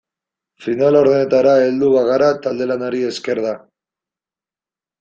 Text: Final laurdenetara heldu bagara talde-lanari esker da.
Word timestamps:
Final 0.63 0.95
laurdenetara 0.95 1.53
heldu 1.67 1.91
bagara 1.97 2.31
talde-lanari 2.47 3.05
esker 3.13 3.45
da. 3.49 3.55